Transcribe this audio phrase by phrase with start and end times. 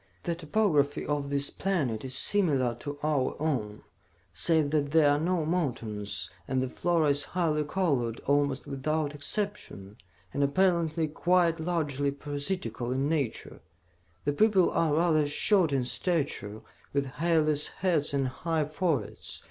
[0.23, 3.83] "The topography of this planet is similar to our own,
[4.33, 9.97] save that there are no mountains, and the flora is highly colored almost without exception,
[10.33, 13.61] and apparently quite largely parasitical in nature.
[14.25, 16.61] The people are rather short in stature,
[16.93, 19.39] with hairless heads and high foreheads.